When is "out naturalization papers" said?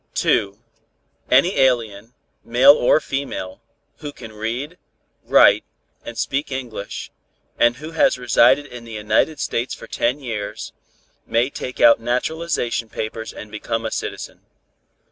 11.79-13.31